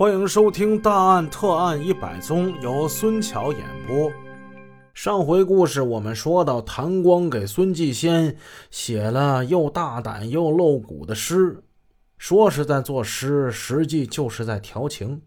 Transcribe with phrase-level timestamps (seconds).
[0.00, 4.10] 欢迎收听《大案特案一百宗》，由孙桥演播。
[4.94, 8.34] 上回故事我们说到，谭光给孙继先
[8.70, 11.62] 写了又大胆又露骨的诗，
[12.16, 15.20] 说是在作诗，实际就是在调情。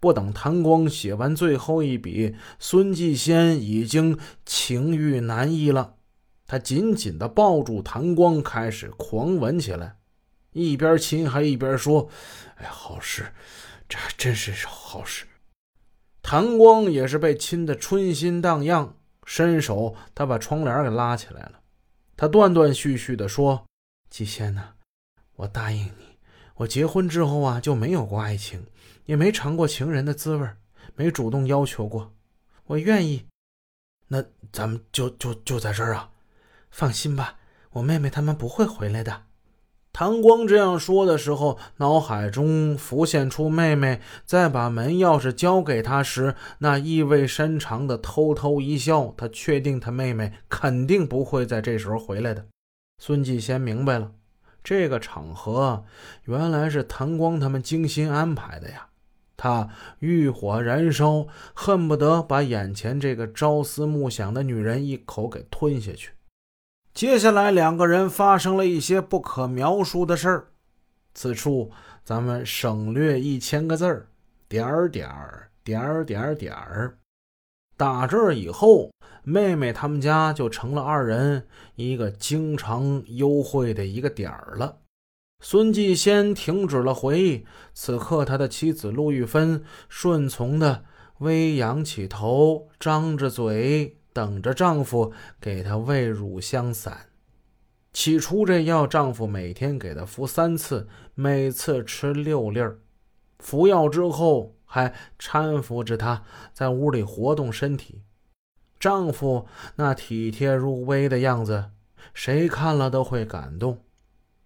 [0.00, 5.94] 不等谭光写完最后一笔，孙继先已经情欲难抑了，
[6.48, 9.98] 他紧紧地抱住谭光，开始狂吻起来，
[10.52, 12.08] 一边亲还一边说
[12.58, 13.26] ：“哎，好事。”
[13.90, 15.26] 这真是好事。
[16.22, 18.94] 谭光也是被亲得春心荡漾，
[19.26, 21.60] 伸手他把窗帘给拉起来了。
[22.16, 23.66] 他断断续续地说
[24.08, 24.74] ：“季仙呐，
[25.34, 26.18] 我答应你，
[26.54, 28.64] 我结婚之后啊就没有过爱情，
[29.06, 30.48] 也没尝过情人的滋味，
[30.94, 32.14] 没主动要求过。
[32.66, 33.26] 我愿意，
[34.06, 36.12] 那咱们就就就在这儿啊。
[36.70, 39.24] 放心吧，我妹妹他们不会回来的。”
[39.92, 49.12] 谭光这样说的时候，脑海中浮现出妹妹在把门钥匙交给他时那意味深长的偷偷一笑。
[49.16, 52.46] 他确定他妹妹肯定不会在这时候回来的。
[52.98, 54.12] 孙继先明白了，
[54.62, 55.84] 这个场合
[56.24, 58.86] 原来是谭光他们精心安排的呀。
[59.36, 66.12] 他欲火燃烧，恨不得把眼前这个朝思暮想的女人一口给吞下去。
[67.00, 70.48] 接下来，两个人发生了一些不可描述的事儿。
[71.14, 71.70] 此处
[72.04, 74.06] 咱们省略一千个字儿，
[74.46, 76.98] 点儿点儿点儿点儿点儿。
[77.74, 78.90] 打这儿以后，
[79.22, 84.80] 妹妹他们家就成了二人一个经常幽会的一个点儿了。
[85.42, 90.84] 孙继先停止了回忆，此刻他的妻子陆玉芬顺从的
[91.20, 93.96] 微仰起头，张着嘴。
[94.12, 97.06] 等着丈夫给她喂乳香散。
[97.92, 102.78] 起初这药丈夫每天给她服三次，每次吃六粒儿。
[103.38, 108.02] 服药之后还搀扶着她在屋里活动身体。
[108.78, 111.70] 丈夫那体贴入微的样子，
[112.14, 113.84] 谁看了都会感动。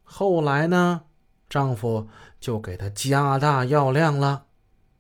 [0.03, 1.03] 后来呢，
[1.49, 2.09] 丈夫
[2.41, 4.47] 就给她加大药量了。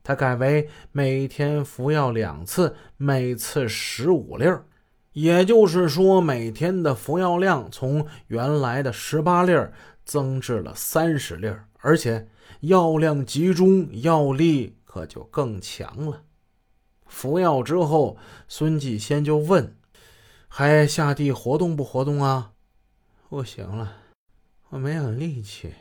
[0.04, 4.66] 他改为每天服药两次，每次十五粒儿，
[5.14, 9.72] 也就是说，每天的服药量从原来的十八粒儿
[10.04, 12.28] 增至了三十粒儿，而且
[12.60, 16.24] 药量集中，药力可就更强了。
[17.06, 19.74] 服药之后，孙继先就问
[20.48, 22.52] ：“还下地活动不活动啊
[23.30, 23.96] ？”“不行了，
[24.68, 25.72] 我没有力气。”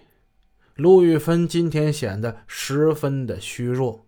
[0.75, 4.06] 陆玉芬今天显得十分的虚弱。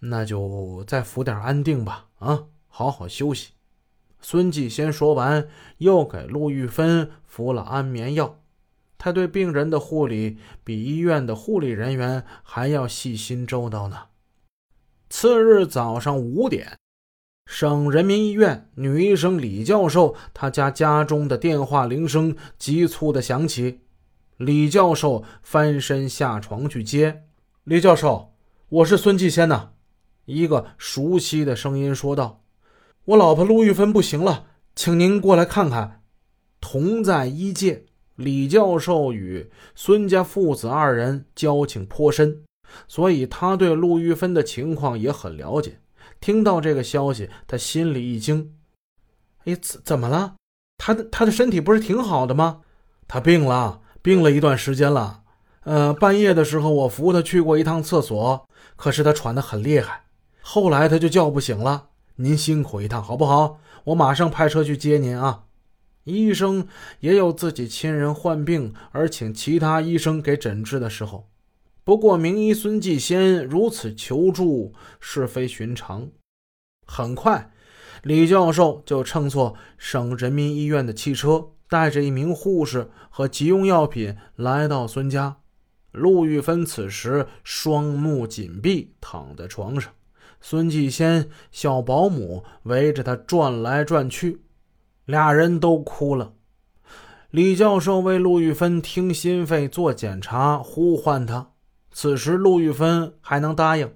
[0.00, 3.52] 那就再服点安定吧，啊，好好休息。
[4.20, 8.38] 孙继先说完，又给陆玉芬服了安眠药。
[8.96, 14.04] 他对病人的护理比医院的护理人员还要细心周到呢。
[15.10, 16.78] 次日早上五点，
[17.44, 23.80] 省人民医院女医生李教授她家家中的电话铃声急促的响起。
[24.38, 27.24] 李教授翻身下床去接。
[27.64, 28.32] 李教授，
[28.70, 29.73] 我是孙继先呐。
[30.24, 32.42] 一个熟悉的声音说道
[33.06, 36.02] ：“我老婆陆玉芬不行了，请您过来看看。”
[36.60, 37.84] 同在一届，
[38.16, 42.42] 李教授与孙家父子二人交情颇深，
[42.88, 45.80] 所以他对陆玉芬的情况也很了解。
[46.20, 48.54] 听到这个消息，他心里一惊
[49.44, 50.36] ：“哎，怎怎么了？
[50.78, 52.62] 他的他的身体不是挺好的吗？
[53.06, 55.22] 他病了，病了一段时间了。
[55.64, 60.03] 呃，半夜的时候我扶他去过一趟厕所，可是他喘得很厉害。”
[60.46, 63.58] 后来他就叫不醒了，您辛苦一趟好不好？
[63.84, 65.44] 我马上派车去接您啊！
[66.04, 66.68] 医生
[67.00, 71.30] 也有自己亲人患病而请其他医生给诊治的时候，
[71.82, 76.10] 不过名医孙继先如此求助是非寻常。
[76.86, 77.50] 很快，
[78.02, 85.38] 李教授就乘坐省人民医院的汽车，带着一名护士和急用药品来到孙家。
[85.90, 89.90] 陆玉芬此时双目紧闭，躺在床上。
[90.46, 94.42] 孙继先、小保姆围着他转来转去，
[95.06, 96.34] 俩人都哭了。
[97.30, 101.52] 李教授为陆玉芬听心肺、做检查，呼唤他。
[101.92, 103.94] 此时陆玉芬还能答应？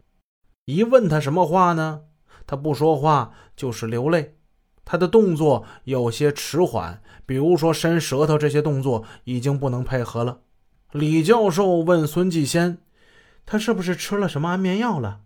[0.64, 2.00] 一问他什么话呢？
[2.46, 4.38] 他不说话，就是流泪。
[4.86, 10.38] 他的动作有些迟缓，比如说伸舌头这些动作已经不能配合了。
[10.92, 12.78] 李教授问孙继先
[13.44, 15.20] ：“他是不是吃了什么安眠药了？”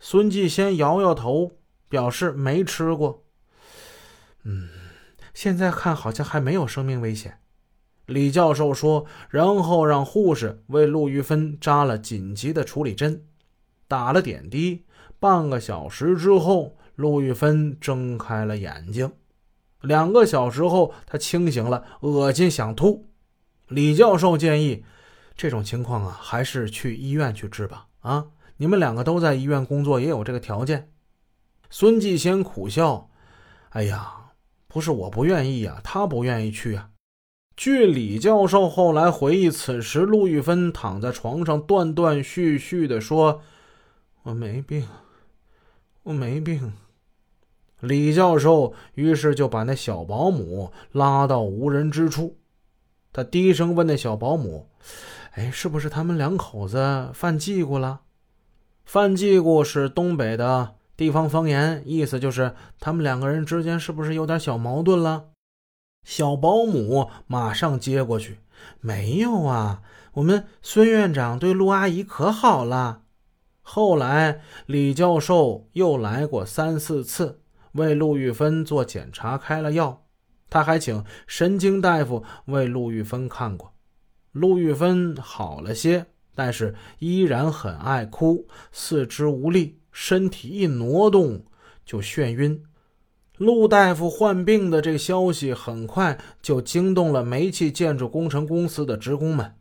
[0.00, 1.52] 孙继先摇摇头，
[1.88, 3.24] 表示没吃过。
[4.44, 4.68] 嗯，
[5.34, 7.40] 现在看好像还没有生命危险。
[8.06, 13.26] 李教授说，然后让护士为陆玉芬扎了紧急的处理针。
[13.86, 14.84] 打了点滴。
[15.20, 19.12] 半个小时之后，陆玉芬睁开了眼睛。
[19.80, 23.08] 两个小时后，她清醒了，恶心想吐。
[23.66, 24.84] 李教授建议，
[25.36, 27.88] 这种情况啊，还是去医院去治吧。
[28.00, 28.26] 啊，
[28.58, 30.92] 你们两个都在医院工作，也有这个条件。
[31.70, 33.08] 孙继先苦笑
[33.70, 34.32] ：“哎呀，
[34.66, 36.90] 不是我不愿意呀，他不愿意去啊。”
[37.56, 43.42] 据李教授后来回忆，此时陆玉芬躺在床上，断断续续地说
[44.24, 44.86] ：“我没病。”
[46.04, 46.72] 我没病。
[47.80, 52.38] 李教授于是就把那小保姆拉到无人之处，
[53.12, 54.68] 他低声问那小保姆
[55.34, 58.00] ：“哎，是不是他们两口子犯忌讳了？”
[58.88, 65.26] 犯忌讳是东北的地方方言，意思就是他们两个人之间是不是有点小矛盾了？
[66.04, 68.38] 小保姆马上接过去
[68.80, 69.82] ：“没有啊，
[70.14, 73.02] 我们孙院长对陆阿姨可好了。”
[73.60, 77.42] 后来，李教授又来过三四次，
[77.72, 80.06] 为陆玉芬做检查，开了药。
[80.48, 83.74] 他还请神经大夫为陆玉芬看过。
[84.32, 86.06] 陆玉芬好了些，
[86.38, 91.44] 但是依然很爱哭，四肢无力，身体一挪动
[91.84, 92.62] 就眩晕。
[93.38, 99.56] 陆大夫患病的这个消息很快就惊动了煤气建筑工程公司的职工们。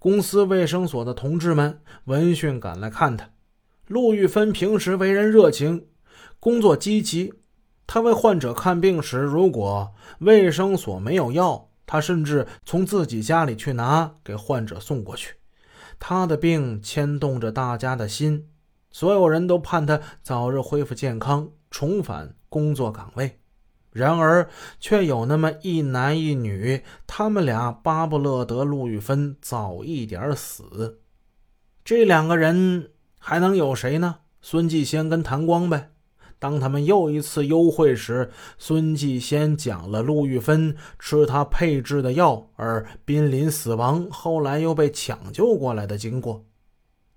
[0.00, 3.30] 公司卫生所的同志们闻讯赶来看他。
[3.86, 5.86] 陆玉芬平时为人热情，
[6.40, 7.32] 工作积极。
[7.86, 15.34] 他为患者看病时，如果卫生所没有药，他甚至从自己家里去拿，给患者送过去。
[16.00, 18.48] 他的病牵动着大家的心，
[18.90, 23.38] 所有人都盼他早日恢复健康，重返工作岗位。
[23.92, 24.48] 然而，
[24.78, 31.00] 却有那么一男一女，他们俩巴不乐得陆玉芬早一点死。
[31.84, 34.20] 这两个人还能有谁呢？
[34.40, 35.90] 孙继先跟谭光呗。
[36.40, 46.46] 当他们又一次幽会时，孙继先讲了陆玉芬吃他配制的药而濒临死亡，后来又被抢救过来的经过。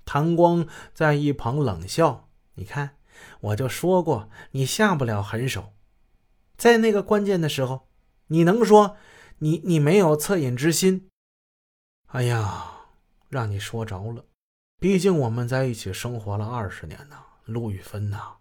[0.06, 2.98] 谭光在一旁冷笑：“你看，
[3.40, 5.72] 我就说过你下不了狠手。”
[6.58, 7.88] 在那个关键的时候，
[8.28, 8.98] 你能说
[9.40, 11.08] 你你没有恻隐之心？
[12.08, 12.66] 哎呀，
[13.30, 14.26] 让你说着了。
[14.80, 17.16] 毕竟我们在一起生活了二十年呢，
[17.46, 18.34] 陆玉芬呐，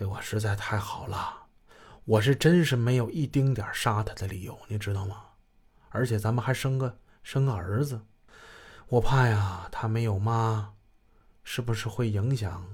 [0.00, 1.42] 对我实在太好了。
[2.06, 5.24] 我是真是没有一丁点杀他的理由，你知道吗？
[5.90, 8.00] 而且咱们还生个生个儿子，
[8.88, 10.72] 我怕呀，他没有妈，
[11.44, 12.64] 是不是会影响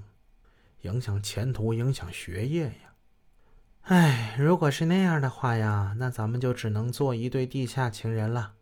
[0.83, 2.93] 影响前途，影响学业呀？
[3.81, 8.53] 哎，如果是那样的话呀，那咱们就只能做一对地下情人了。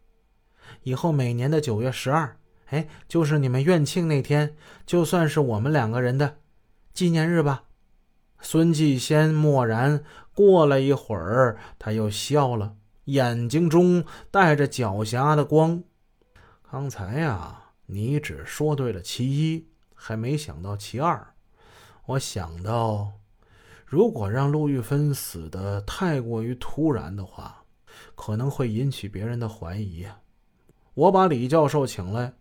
[0.82, 2.36] 以后每年的九月十二，
[2.70, 4.56] 哎，就是你们院庆那天，
[4.88, 6.40] 就算是我们两个人的
[6.96, 7.65] 纪念日吧。
[8.47, 12.75] 孙继先默然，过了一会儿，他又笑了，
[13.06, 15.83] 眼睛中带着狡黠的光。
[16.69, 21.33] 刚才呀，你只说对了其一，还没想到其二。
[22.06, 23.13] 我想到。
[23.83, 27.63] 如果让陆玉芬死的太过于突然的话，
[28.13, 30.06] 可能会引起别人的怀疑。
[30.94, 32.33] 我把李教授请来，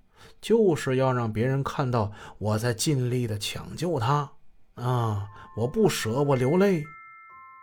[0.42, 4.32] 就是要让别人看到我在尽力的抢救他
[4.74, 5.30] 啊！
[5.56, 6.84] 我不舍，我流泪，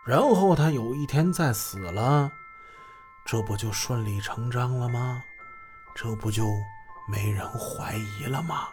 [0.06, 2.30] 然后他有一天再死了，
[3.24, 5.22] 这不就顺理成章了吗？
[5.94, 6.48] 这不就
[7.06, 8.68] 没人怀疑了吗？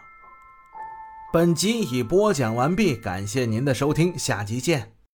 [1.32, 4.94] 本集已播讲完毕，感谢您的收听，下集见。